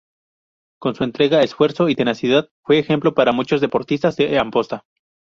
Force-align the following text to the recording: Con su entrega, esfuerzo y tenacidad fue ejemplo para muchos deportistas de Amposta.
Con 0.79 0.95
su 0.95 1.03
entrega, 1.03 1.43
esfuerzo 1.43 1.87
y 1.87 1.93
tenacidad 1.93 2.49
fue 2.63 2.79
ejemplo 2.79 3.13
para 3.13 3.33
muchos 3.33 3.61
deportistas 3.61 4.15
de 4.15 4.39
Amposta. 4.39 4.83